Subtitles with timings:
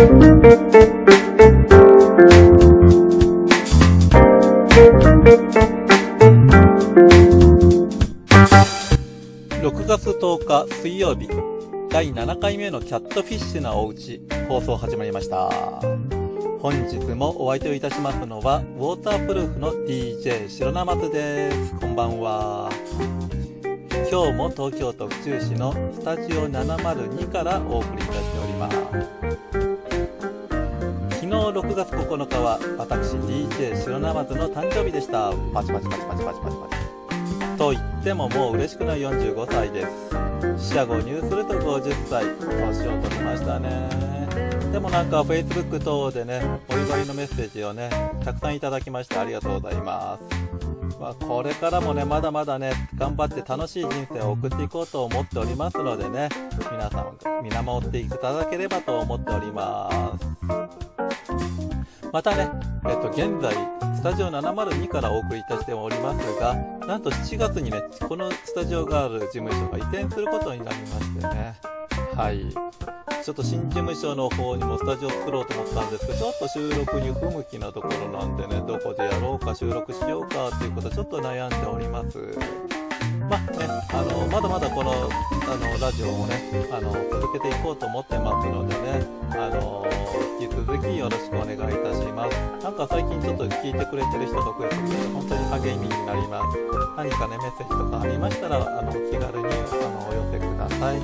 [0.00, 0.06] 6
[9.86, 11.28] 月10日水曜日
[11.90, 15.50] 第7回目のキャットフィッシュなおうち放送始まりました。
[16.60, 21.74] 本日もお相手をいたしますのはウォータープルーフの DJ 白生松です。
[21.78, 22.70] こんばんは。
[24.10, 29.69] 今日も東京都府中市のスタジオ702からお送りいたしております。
[31.30, 35.32] 日6月9日は私 DJ 白生松の誕生日でした。
[35.54, 36.68] パチパチパチパチパチパチパ
[37.52, 39.88] チと言ってももう嬉しくない45歳です。
[40.42, 43.88] 四捨五入すると50歳年を取りましたね。
[44.72, 47.90] でもなんか Facebook 等でねお祝いのメッセージをね
[48.24, 50.98] たくさんいただきましてありがとうございます。
[50.98, 56.28] まあ、これからもねまだまだね頑張って楽しい人生を送っていこうと思っておりますのでね
[56.70, 60.89] 皆さん見守っていただければと思っております。
[62.12, 62.50] またね、
[62.88, 63.54] えっと、現在
[63.94, 66.54] スタジオ702からお送りいたしておりますが、
[66.86, 71.54] なんと7月にね、このスタジオがある事務所が移転することになりましてね。
[72.16, 72.46] はい。
[73.22, 82.18] ちょっと新事務所の方にもスタジオ作ろうと思ったんですけど、ちょっと収録に不向きなところなんでね、どこでやろうか収録しようかっていうことちょっと悩んでおります。
[83.28, 84.94] まあね、あの、まだまだこの、あ
[85.56, 89.86] の、ラジオもね、あの、続けていこうと思ってますのでね、あの、
[90.40, 92.64] 引き続きよろしくお願いいたします。
[92.64, 96.58] なんか最近ちょっと聞いてくれてる人が増えてきて、本当に励みになります。
[96.96, 101.00] 何かね、メッセージとかありましたら、あの、気軽に、あの、お寄せください。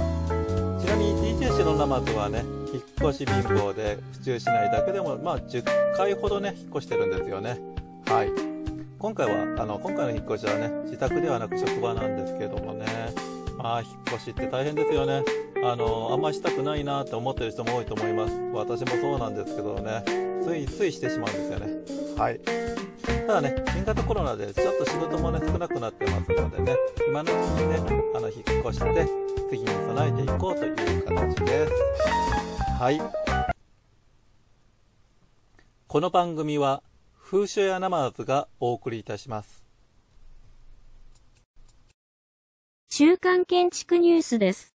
[0.81, 5.64] ちなみに DJ 白ナマズはね、引っ越し貧乏で、府中市内だけでも、まあ、10
[5.95, 7.59] 回ほどね、引っ越してるんですよね。
[8.07, 8.31] はい。
[8.98, 12.87] 今回は、あの、今回の引っ越しはね、自宅ではなく職場なんですけどもね、
[13.59, 15.23] まあ、引っ越しって大変ですよね。
[15.69, 18.34] あの、あんましたくないなって思ってる人も多いと思います。
[18.53, 20.05] 私もそうなんですけどね、
[20.45, 21.67] ついついしてしまうんですよね。
[22.17, 22.41] はい。
[23.27, 26.77] ただね、新型コロナでちょっと仕事もね、少なくなってますのでね、
[27.08, 29.08] 今のうちにね、あの、引っ越して、
[29.51, 31.73] 次に備えていこうという形です。
[32.79, 33.01] はい。
[35.89, 36.85] この番組は、
[37.20, 39.64] 風書屋ナマーズがお送りいたします。
[42.89, 44.76] 週刊建築ニュースです。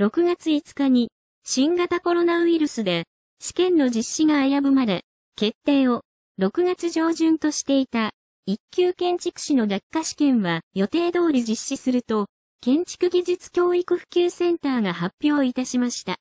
[0.00, 1.10] 6月5日に
[1.44, 3.04] 新型コロナウイルスで
[3.38, 5.04] 試験の実施が危ぶまれ、
[5.36, 6.02] 決定を
[6.40, 8.10] 6月上旬としていた
[8.44, 12.26] 一級建築士の学科試験は予定通り実施すると、
[12.60, 16.16] 建築技術教育普及センターが発表いたしました。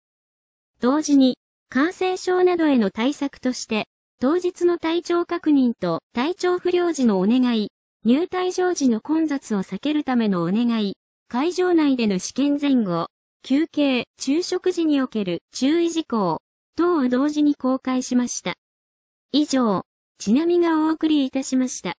[0.80, 1.38] 同時に、
[1.70, 3.88] 感染症などへの対策として、
[4.22, 7.72] 当日の体調確認と体調不良時のお願い、
[8.06, 10.96] 入退場時の混雑を避けるためのお願い、
[11.28, 13.08] 会場内での試験前後、
[13.46, 16.42] 休憩、昼食時における注意事項、
[16.78, 18.54] 等を同時に公開しました。
[19.34, 19.84] 以上、
[20.18, 21.98] ちなみがお送りいたしました。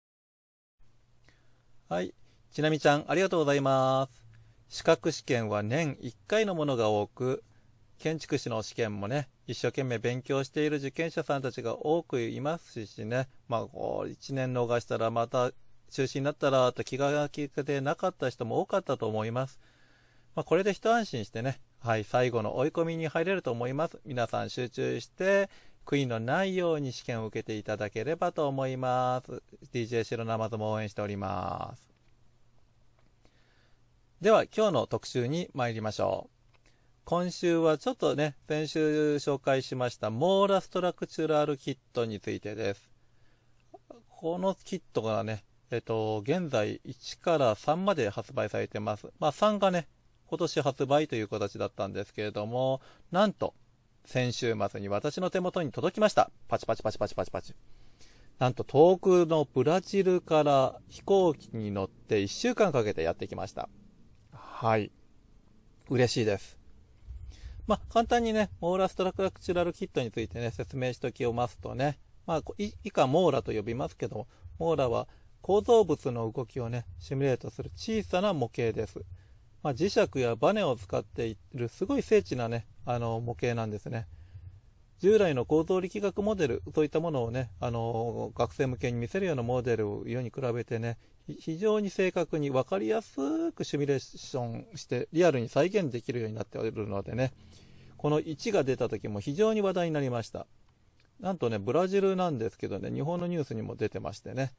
[1.90, 2.14] はい。
[2.50, 4.08] ちなみちゃん、ありがとうございま
[4.70, 4.76] す。
[4.76, 7.44] 資格試験は年1回のものが多く、
[7.98, 15.52] 建築士の試験もね、一生懸命勉強している受験者さんたちが多くいますしね、まあ、こう、1年逃したらまた
[15.90, 19.60] 中止になったらと気が利けてなかった人も多かったと思います。
[20.34, 24.00] まあ、これで一安心してね、はい、最後の追い込みに入れると思います。
[24.04, 25.48] 皆さん集中して、
[25.86, 29.42] 悔いのないように試験を受けていただければと思います。
[29.72, 31.88] DJ 白生とも応援しております。
[34.20, 36.34] では、今日の特集に参りましょう。
[37.04, 42.90] 今週はちょっとね、先週紹介しましたモーラストラクチュラルキットについてです。
[44.08, 49.12] このキットがね、えっと、現在1から3まで発売されてます。
[49.18, 49.86] まあ3がね、
[50.34, 52.80] 今年発売という形だったんですけれども、
[53.12, 53.54] なんと、
[54.04, 56.32] 先週末に私の手元に届きました。
[56.48, 57.54] パチパチパチパチパチパチ。
[58.40, 63.68] なんと遠くのブラジルから飛行機に乗って1週間かけてやってきました。
[64.32, 64.90] はい。
[65.88, 66.58] 嬉しいです。
[67.68, 74.26] まあ、簡単にね、モーラストラクチュラルキットについてね、説明しておきますとね、まあ、以下モーラと呼びますけども、
[74.58, 75.06] モーラは
[75.42, 79.04] 構造物の動きをね、シミュレートする小さな模型です。
[79.64, 84.06] まあ、磁石やバネを使っているすごい精緻なね、あの模型なんですね。
[85.00, 90.98] 従来の構造力学モデル、そういったものをね、あの学生向けに見せるようなモデルを世に比べてね、
[91.38, 97.32] 非常に正確に分かりやすくシミュレーションしてリアルに再現できるようになっておるのでね、
[97.96, 100.46] この1が出た時も非常に話題になりました。
[101.20, 104.52] なんとね、ブラジルなんですけどね、日本のニュースにも出てましてね。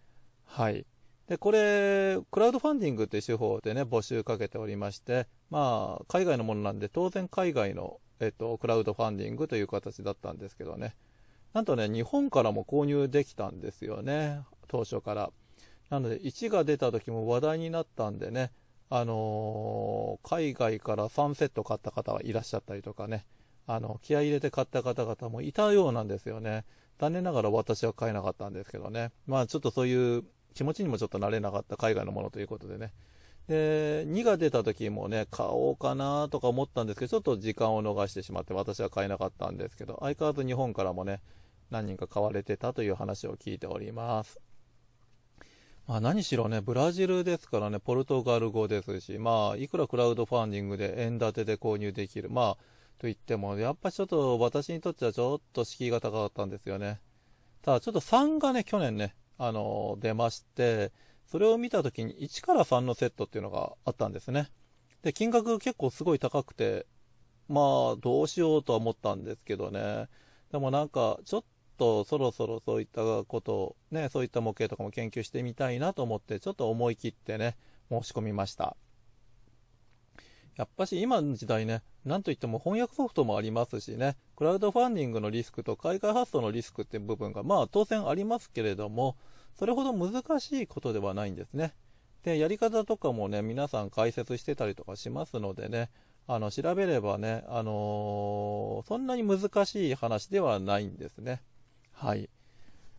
[0.45, 0.87] はい。
[1.27, 10.95] で、これ、クラウドファンディングという手法でね、募集かけておりまして、まあ、海外のものなんで、当然海外のえっと、クラウドファンディングという形だったんですけどね。
[11.53, 15.31] なんとね、日本からも購入できたんですよね、当初から。
[15.89, 18.51] なので、1が出た時も話題になったんでね、
[18.89, 23.25] あのー、海外から3セット買った方はいらっしゃったりとかね、
[23.67, 26.65] あの、気合入れて買った方々もいたようなんですよね。
[26.99, 29.11] 残念ながら私は買えなかったんですけどね。
[29.27, 30.23] まあちょっとそういう
[30.55, 32.93] 気持ちにもちょっと慣れなかった海外のものということでね。
[33.47, 41.21] で、2が出た時もね、買おうかなとか思ったんですけど、ちょっと時間を逃してしまって私は買えなかったんですけど、相変わらず日本からもね、
[41.69, 44.39] 何人か買われてたという話を聞いております。
[45.87, 52.29] まあ何しろね、ブラジルですからね、ポルトガル語ですし、まあいくらクラウドファンディングで円建てで購入できる。
[52.29, 52.55] まあ
[52.97, 57.01] と言っても、やっぱちょっと私にとってはちょっと敷居が高かったんですよね。
[57.61, 60.91] ただちょっと3がね、去年ね、あの、出まして、
[61.25, 64.49] それを見たときに1から3のセットっていうのがあったんですね。
[65.01, 66.85] で、金額結構すごい高くて、
[67.47, 67.61] ま
[67.93, 70.07] あ、どうしようとは思ったんですけどね。
[70.51, 71.43] でもなんか、ちょっ
[71.77, 77.57] とそろそろそういったこと、ね、そういった模型とかも研究してみたいなと思って、ちょっと思い切ってね、
[77.89, 78.75] 申し込みました。
[80.55, 89.17] やっぱし今の時代ね、なんといっても翻訳ソフトもありますしね、クラウドファンディングのリスクと海外発送のリスクっていう部分が、まあ当然ありますけれども、
[89.57, 91.73] それほど難しいことではないんですね。
[92.23, 95.89] で、やり方とかもね、皆さん解説してたりとかしますのでね、
[96.27, 101.41] あの、調べればね、あのー、そんなに難しい話ではないんですね。
[101.91, 102.29] はい。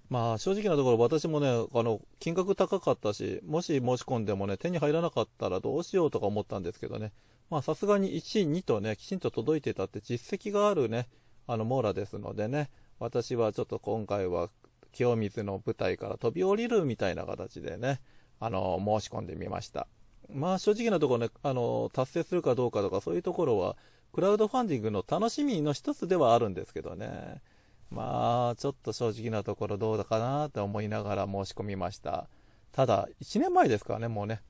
[0.08, 7.12] まあ正直なところ私もね、あの、金額高かったし、もし申し込んでもね、手に入らなかったらどうしようとか思ったんですけどね、
[7.50, 11.08] まあさすがに1、2とね、きちんと届いてたって実績があるね、
[11.46, 14.48] あの、網羅ですのでね、私はちょっと今回は
[14.92, 18.00] 清水の舞台から飛び降りるみたいな形でね、
[18.40, 19.86] あの、申し込んでみました。
[20.32, 23.76] まあ正直なところね、あの、達成するかどうかとかそういうところは、
[24.12, 27.42] クラウドファンディングの楽しみの一つではあるんですけどね、
[27.90, 32.28] まあちょっと正直なところどうだかなって思いながら申し込みました。
[32.72, 34.40] ただ、1年前ですからね、もうね。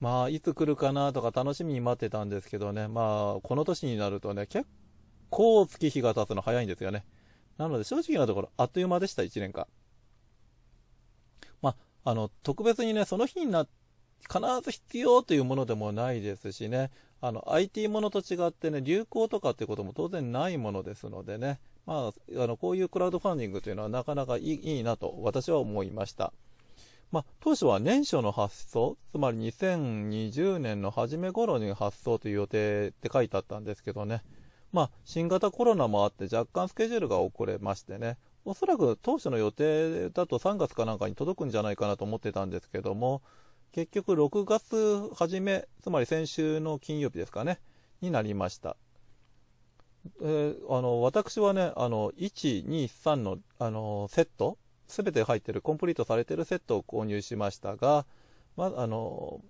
[0.00, 4.66] まあ、いつ来るかなとか楽しみに待ってたんですけどね、まあ、この年になるとね、結
[5.30, 7.04] 構月日が経つの早いんですよね。
[7.56, 9.66] なので、正直なところ、あっという間でした、1年間。
[11.60, 11.70] ま
[12.04, 13.66] あ、あの、特別にね、その日にな、
[14.22, 16.90] 必ず必要というものでもないですしね、
[17.20, 26.32] あの、IT ものと違ってね、流行とかっていうことも当然ないものですのでね、まあ、あの、こういうクラウドファンディングというのはなかなかいいいいなと私は思いました。
[27.10, 34.22] まあ、当初は年初の発送、つまり2020年の初め頃に発送という予定って書いてあったんですけどね、
[34.72, 43.22] まあ、新型コロナもあって若干スケジュールが遅れましてね、おそらく当初の予定だと3月かなんかに届くんじゃないかなと思ってたんですけども、
[43.72, 47.60] 結局6月初め、つまり先週の金曜日ですかね、
[48.02, 48.76] になりました。
[50.20, 54.58] えー、あの私はね、あの1、2、3のあのセット、
[54.88, 58.06] すべて入ってる、コンプリートされてるセットを購入しましたが、
[58.56, 59.40] まあ、あの、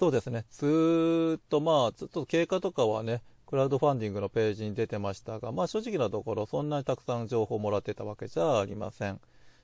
[0.00, 9.20] そうですね、ずっとまあ、ちょっと経過とかはね、クラウドファンディングのページに出てましたが、まあ正直なところ、そんなにたくさん情報をもらってたわけじゃありません。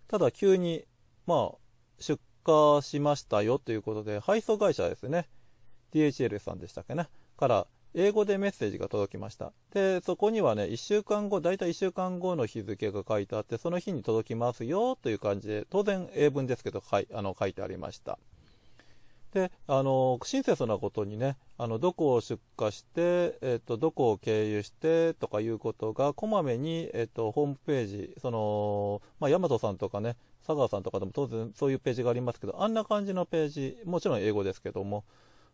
[0.09, 0.85] ただ急に、
[1.27, 1.59] まあ、
[1.99, 5.29] 出荷しましたよということで、配送会社ですね、
[5.95, 9.53] DHL さんでしたっけね、から英語でメッセージが届きました。
[9.73, 18.19] で、そこにはね、1週間後、だいたい1週間後の日付が書いてあって、その日に届きますよという感じで、当然英文ですけど、はい、あの書いてありました。
[19.33, 30.17] で、あの、親切なことにね、あの、どこを出荷して、えっ、と、どこを経由してとかいうことが、こまめに、えっ、と、ホームページ、その、まあ、ヤマトさんとかね、
[30.47, 35.05] 佐川さんとかでも当然そういうページがありますけど、あんな感じのページ、もちろん英語ですけども、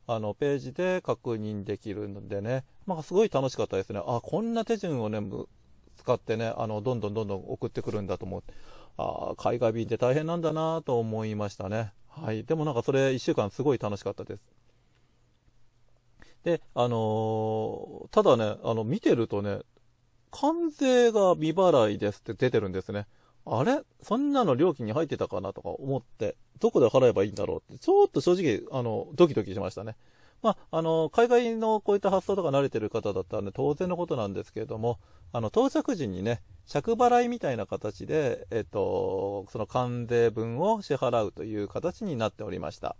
[0.06, 4.00] あの、ページで確認できるのでね、まあ、すごい楽しかったですね。
[4.04, 5.20] あ、こんな手順をね、
[5.96, 8.42] 使ってね、あの、どんどんどんどん送ってくるんだと思う。
[8.96, 11.92] あ海外便って大変なんだなと思いましたね。
[12.08, 12.44] はい。
[12.44, 14.42] でもなんかそれ1週間すごい楽しかったです。
[16.44, 19.60] で、あのー、ただね、あの、見てるとね、
[20.30, 23.06] 関税が未払いですって出てるんですね。
[23.46, 23.82] あれ？
[24.02, 29.96] そんなの料金に入ってたかなとか思って、どこで払えばいいんだろうって、ちょっと正直、あの、ドキドキしましたね。
[30.42, 34.98] まあ、あの、海外のこういった発想とか慣れてる方だったらね、当然のことなんですけれども、
[35.32, 42.96] あの、到着時にね、着払いみたいな形で、えっと、その関税分を支払うという形になっておりました。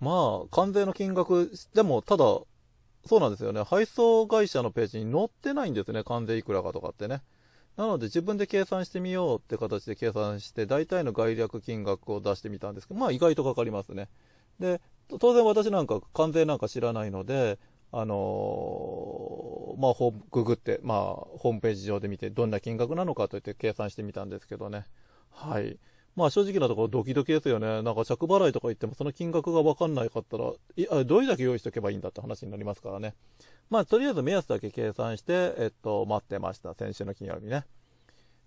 [0.00, 3.62] まあ、関税の金額、でも、ただ、そうなんですよね。
[3.62, 6.04] 配送会社のページに載ってないんですね。
[6.04, 7.22] 関税いくらかとかってね。
[7.78, 14.08] なので自分で計算してみようって形で計算して、大体の概略金額を出してみたんですけど、まあ意外とかかりますね。
[14.58, 14.80] で、
[15.20, 17.56] 当然私なんか関税なんか知らないので、
[17.92, 19.94] あのまあ、
[20.32, 24.84] ググって、まあ、ホームページ上で見て、どんな金額なのかといって計算してみたんですけどね。
[25.30, 25.78] はい。
[26.16, 27.82] まあ、正直なところドキドキですよね。
[27.82, 33.14] なんか着払いとか言っても、その金額が分かんないかったら、いどれだけ用意しておけばいいんだって話になりますからね。
[33.70, 36.74] まあ、とりあえず目安だけ計算して、えっと、待ってました。
[36.74, 37.66] 先週の金曜日ね。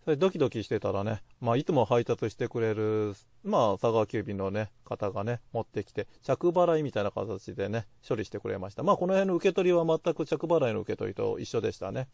[0.03, 3.13] それドキドキしてたらね、まあ、いつも配達してくれる、
[3.43, 8.81] まあ、佐川急便のね、方がね、持ってきて、着払いみたいな形でね、処理してくれました。
[8.81, 12.07] まあ、この辺の受け取りは全く着払いの受け取りと一緒でしたね。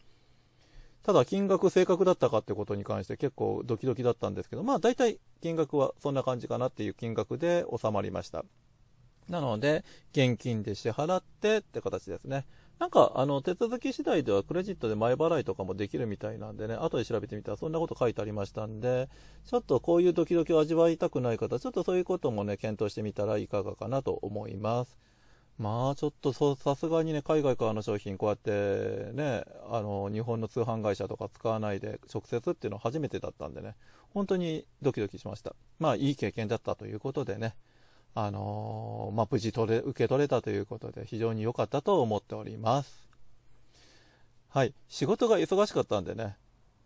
[1.02, 8.44] ただ、金額正確だったかってことに関して結構ドキドキだったんですけど、まあ、大体金額はそんな感じかなっていう金額で収まりました。
[9.30, 12.44] なので、現金で支払ってって形ですね。
[12.78, 19.08] なんか、あの、手続き次第ではクレジットで前払いとかもできるみたいなんでね、後で調べてみたらそんなこと書いてありましたんで、
[19.44, 24.96] ちょっとこういうドキドキを味わいたくない方、ちょっとそういうこともね、検討してみたらいかがかなと思います。
[25.58, 33.74] まあ、ちょっと、さすがにね、海外からの商品、こうやってね、あの、日本の通販会社とか使わないで、直接っていうのは初めてだったんでね、
[34.14, 35.56] 本当にドキドキしました。
[35.80, 37.56] まあ、いい経験だったということでね、
[38.20, 43.08] あのまあ、無事取れ、受け取れたということで、非常に良かったと思っております。
[44.48, 44.74] はい。
[44.88, 46.36] 仕事が忙しかったんでね、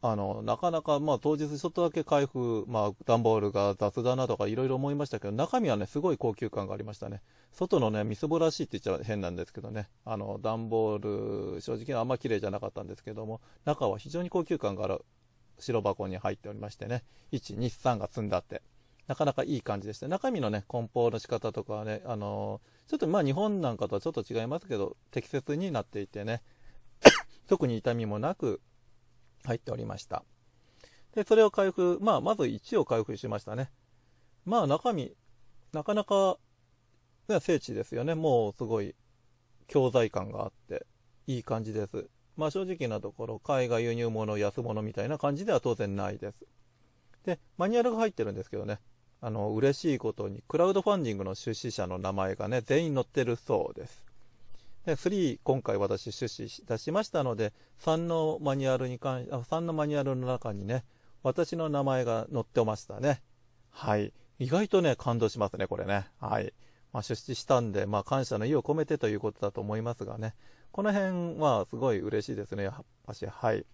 [0.03, 7.23] あの、なかなか、まあ、当日ちょっとだけ開封、まあ、段ボールが雑だなとかいろいろ思いましたけど、中身はね、すごい高級感がありましたね。
[7.51, 15.03] 外のね、みすぼらしいって言っちゃ変なんですけどね、あの、段ボール、正直あんま綺麗じゃなかったんですけども、中は非常に高級感がある
[15.59, 18.61] 白箱に入っておりましてね、1、2、3が積んだって、
[19.07, 20.09] なかなかいい感じでした。
[20.09, 26.43] 中身のね、梱包の仕方とかはね、あのちょっとまあ日本なんかとはちょっと違いますけど、適切になっていてね、
[27.49, 28.61] 特に痛みもなく
[29.45, 30.25] 入っておりました。
[31.15, 33.71] で、それを開封、まあまず1を開封しましたね。
[34.45, 35.15] まあ中身、
[35.73, 36.39] なかなか、
[37.29, 38.15] ね聖地ですよね。
[38.15, 38.95] もうすごい
[39.69, 40.87] 教材感があって、
[41.27, 42.09] いい感じです。
[42.37, 46.47] まあ正直なところ、海外輸入物、安物みたいな感じでは当然ないです。
[47.25, 48.81] で、マニュアルが入ってるんですけどね、
[49.25, 54.05] あの、嬉しいことに、クラウドファンディングの出資者の名前がね、全員載ってるそうです。
[54.85, 60.85] で、3、今回私出資し出しましたので、3のマニュアルに関あ、3のマニュアルの中にね、
[61.23, 63.23] 私の名前が載ってましたね。
[63.71, 64.13] はい。
[64.41, 66.09] 意外とね、感動しますね、これね。
[66.19, 66.53] はい。
[66.93, 70.35] まあ、出資したんで、まあ、感謝の意を込めてということだと思いますがね。
[70.73, 73.25] この辺はすごい嬉しいですね、やっぱし。
[73.25, 73.65] はい。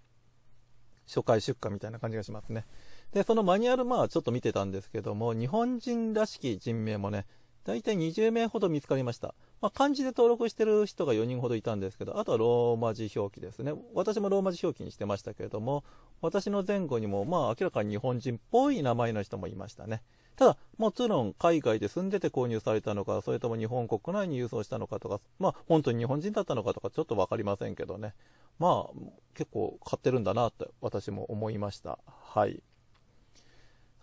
[1.06, 2.66] 初回出荷みたいな感じがしますね。
[3.12, 7.26] で、そのマニュアル、まあ、ちょっと見てたんですけども、日本人らしき人名もね、
[7.64, 9.34] 大体20名ほど見つかりました。
[9.60, 13.72] まあ、漢字で登録してる人が4人ほどいたんですけど、あとはローマ字表記ですね。
[13.92, 15.84] 私もローマ字表記にしてましたけれども、
[16.20, 20.02] 私の前後にも、まあ、明らかに日本人っぽい名前の人もいましたね。
[20.36, 28.14] ただ、もちろん海外で住んでて購入されたのか、それとも日本国内に郵送したのかとか、まあ、本当に日本人だったのかとか、ちょっとわかりませんけどね。
[28.58, 28.98] まあ、
[29.34, 31.98] 結構買ってるんだなって私も思いました。
[32.06, 32.62] はい。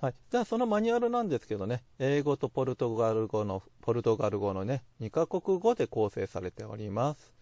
[0.01, 0.15] はい。
[0.29, 7.33] じゃあ、そのマニュアルなんですけどね、英語とポルトガル語の、ポルトガル語のね、2カ国語で構成されております。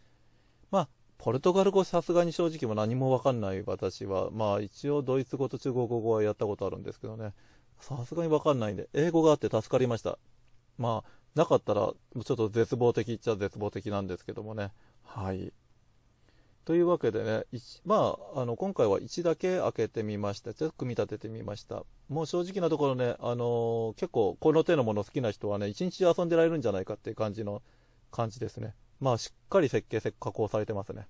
[0.69, 7.33] まあ、ポルトガル語さすがに正直も何もわかんない私は、まあ一応ドイツ語と中国語はやったことあるんですけどね、
[7.79, 10.19] さすがにわかんないんで、英語があって助かりました。
[10.77, 14.71] まあ、なかったら、ちょっと絶望的っちゃ絶望的なんですけどもね。
[15.03, 15.53] はい。
[16.65, 17.45] というわけでね、
[17.85, 20.53] まあ、あの、今回は1だけ開けてみました。
[20.53, 21.83] ちょっと組み立ててみました。
[22.09, 27.61] もう正直なところね、あのー結構この手のもの好きな人はね、1日遊んでられるんじゃないかっていう感じの
[28.11, 28.75] 感じですね。
[28.99, 31.07] まあ、しっかり設計、加工されてますね。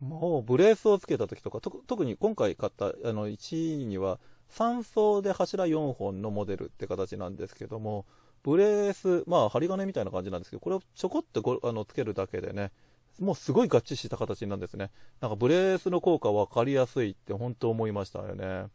[0.00, 8.04] もう、ブレースをつけた時とか、と特に今回買った、あの、1位には、3層で柱4本のモデルって形なんですけども、
[8.44, 12.70] ブレース、まあ、針金みたいな感じなんですけど、これをちょこっとごあのつけるだけでね、
[13.18, 14.90] もうすごい合致した形なんですね。
[15.20, 18.66] なんかブレースの効果分かりやすいって本当思いましたよね。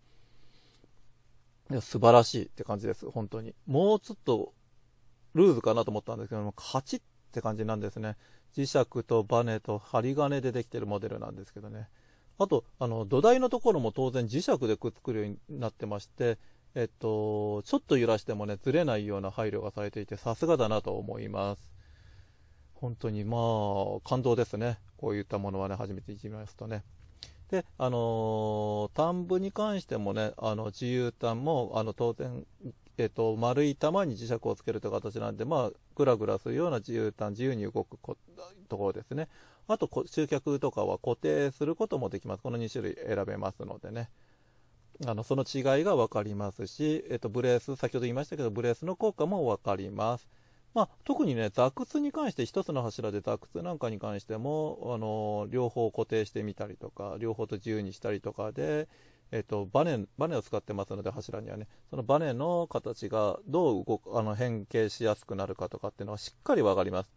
[1.71, 3.55] いや素晴らしいって感じです、本当に。
[3.65, 4.53] もうちょっと
[5.33, 8.17] ルーズかなと思ったんですけども、カチッって感じなんですね。
[8.53, 11.87] 磁石とバネと針金でできてるモデルなんですけどね。
[12.37, 16.37] あと、あの、土台のところも当然磁石でくっつくようになってまして、
[16.75, 21.73] えっと、ちょっと揺らしてもね、ずれないような配慮がされていて、さすがだなと思います。
[22.73, 24.79] 本当にまあ、感動ですね。
[24.97, 26.83] こういったものはね、初めていじりますとね。
[27.51, 32.45] で、あのー、端部に関してもね、あの、自由端も、あの、当然、
[32.97, 37.97] えっと、丸い玉に磁石をつけるという形なんで、まあ、ぐらぐらするような自由端、自由に動く
[38.69, 39.27] ところですね。
[39.67, 42.41] あと、集客とかは固定することもできます。
[42.41, 44.09] この2種類選べますのでね。
[45.05, 50.29] あの、その違いが分かりますし、えっと、ブレース、先ほど言いましたけど、ブレースの効果も分かります。
[50.73, 58.87] まあ、特にね、座靴に関して一つの柱で座靴なんかに関しても、あの両方固定してみたりとか、両方と自由にしたりとかで、
[59.31, 67.09] えっと、バネ、バネを使ってますので、柱にはね、そのバネの形がどう動く、あの、変形しやすくなるかとかっていうのはしっかりわかります。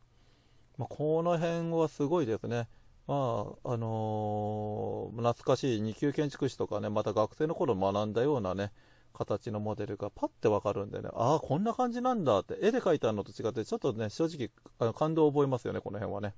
[0.79, 2.69] まあ、この辺はすごいですね。
[3.07, 8.73] まあ、あのー、懐かしい2級建築士とかね、また学生の頃学んだようなね、
[9.15, 16.35] 形のモデルがパッてわかるんでね、ああ、こんな感じなんだって、絵で描いたのと違って、ちょっとね、正直、あの感動を覚えますよね、この辺はね。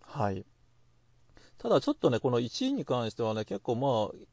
[0.00, 0.44] はい。
[1.58, 4.26] ただちょっとね、この1位に関してはね、結構まあ、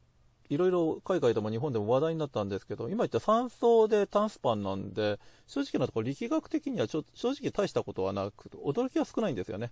[0.48, 9.70] いろいろ海外でも日本でも話題になったんですけど、今言った3層で単スパンなんで、正直なところ力学的にはちょ正直大したことはなく、驚きは少ないんですよね。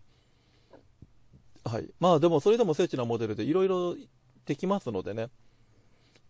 [1.65, 1.89] はい。
[1.99, 3.97] まあでもそれでも精緻なモデルでいろいろ
[4.47, 5.31] できますのでね。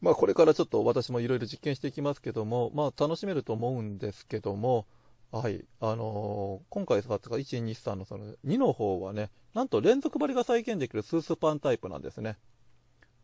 [0.00, 4.87] まあこれからちょっと私もいろいろ実験していきますけども、まあ楽しめると思うんですけども、
[5.31, 5.62] はい。
[5.81, 12.38] あのー、今回使った1、2、3のその2の方はね、なんと連続張りが再現できるスースパンタイプなんですね。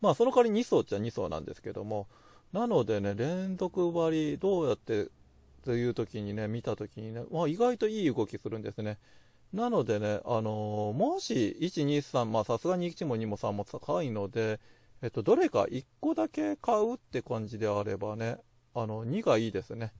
[0.01, 2.07] まあその代わり2層っちゃ2層なんですけども、
[2.53, 5.07] なのでね、連続張りどうやって
[5.63, 8.99] という時にね、見た時にね、まあ意外といい動きするんですね。
[9.51, 14.59] なのでね、あのー、もし、1、2、3、まあさすがに1も2も3も高いので、
[15.01, 18.37] えっと、どれか1個だけ買うって感じであればね、
[18.73, 19.93] あの、2がいいですね。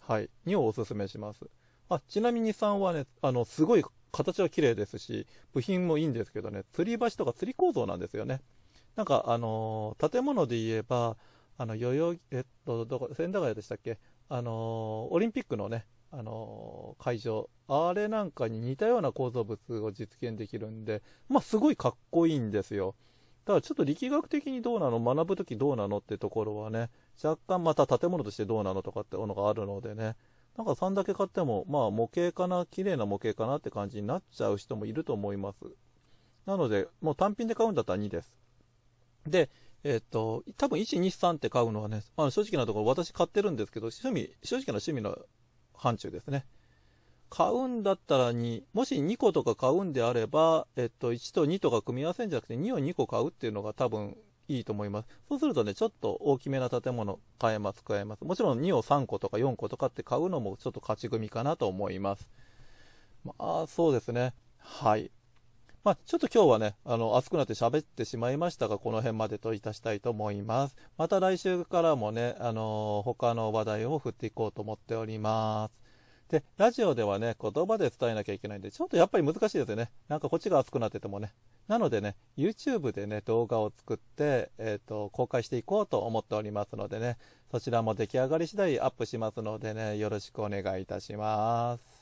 [0.00, 0.28] はい。
[0.46, 1.40] 2をおすすめします。
[1.88, 8.40] あ、ちなみに3はね、あの、すごい形は綺麗ですし、部品もいいんですけどね、吊り橋とか吊り構造なんですよね。
[8.96, 11.16] なんか、あのー、建物で言えば、
[11.56, 13.98] あの、代々木、えっと、どこ、千駄ヶ谷でしたっけ？
[14.28, 22.94] あのー、オリンピックのね、あのー、会場、あれなんかに似たような構造物を実現できるんで、まあ、すごいかっこいいんですよ。
[23.44, 26.90] だちょっと力学的にどうなの、学ぶときどうなのってところはね、
[27.22, 30.16] 若干また建物としてどうなのとかってものがあるのでね、
[30.56, 35.64] なんか3だけ買っても、まあ模型かな、綺麗な模型かなって感じになっちゃう人もいると思います。
[36.46, 38.38] なので、もう単品で買うんだったら2です。
[39.26, 39.50] で、
[39.84, 45.18] えっ、と、多分1、2、3って買うのはね、まあ、正直なところ私買ってるんですけど、趣味、正直な趣味の
[45.74, 46.44] 範疇ですね。
[47.30, 54.16] 買うんだったら2、もし2個とか買うんであれば、えっと、1と2とか組み合わせんじゃなくて2を2個買うっていうのが多分
[54.48, 55.08] いいと思います。
[55.28, 58.24] そうするとね、ちょっと大きめな建物買えます、買えます。
[58.24, 62.28] もちろん2を3個とか4個とかって買うのもちょっと勝ち組かなと思います。
[63.24, 64.34] まあ、そうですね。
[64.58, 65.12] はい。
[65.84, 70.76] まあ、ちょっと今日はね、あの、暑くなって喋ってしまいましたが、この辺までといたしたいと思います。
[70.98, 75.79] また来週からもね、あの他の話題を振っていこうと思っております。
[76.30, 79.90] で、ラジオではね、言葉で伝えなきゃいけないんで、ちょっとやっぱり難しいですよね。
[80.08, 81.32] なんかこっちが熱くなっててもね。
[81.66, 87.16] なのでね、YouTube でね、動画を作って、えっ、ー、と、公開していこうと思っておりますのでね、
[87.50, 92.00] そちらも出来上がり次第アップしますのでね、よろしくお願いいたします。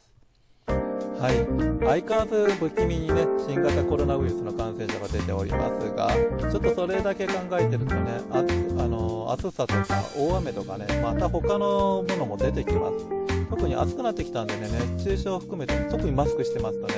[1.18, 1.36] はい、
[1.80, 6.10] 相変わらず不気味にね、新型コロナウイルスの感染者が出ておりますが、
[6.50, 8.42] ちょっとそれだけ考えてるとね、ああ
[8.86, 9.84] の暑さとか
[10.16, 13.37] 大雨とかね、また他のものも出てきます。
[13.50, 16.94] 特に暑くなってきたんでね、熱中症を含めて、特にマスクしてますとね、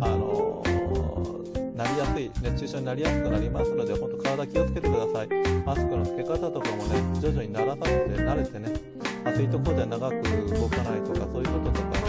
[0.00, 5.28] あのー、なりやすい、熱中症になりやすくなりますので、本当体気をつけてください。
[5.64, 8.72] マスクの付け方とかもね、徐々に慣らさせて、慣れてね、
[9.24, 10.22] 暑いところで長く
[10.54, 12.04] 動かないとか、そういうこととかね、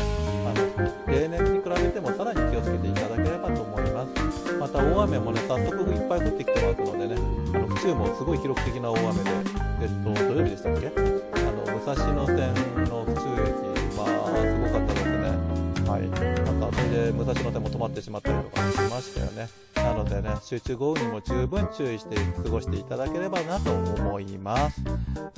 [0.45, 4.53] あの例年に比べてもさらに気をつけていただければと思います。
[4.60, 7.15] また大雨もね、早速いっぱい降ってきてますのでね、
[7.55, 9.31] あの府中もすごい記録的な大雨で、
[9.81, 10.88] えっと、土曜日でしたっけ？
[10.88, 10.91] あ
[11.51, 12.38] の、武蔵野線
[12.86, 13.75] の府中駅、
[14.36, 15.89] まあ、すごかったですね。
[15.89, 16.10] はい。
[16.43, 19.50] なんか、それで武蔵野線も止まってしまったりとかしましたよね。
[19.76, 24.82] なのでね、集中豪雨にも十分注意して過ごしていただければなと思います。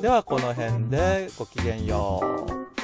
[0.02, 2.22] では、この辺でごきげんよ
[2.74, 2.77] う。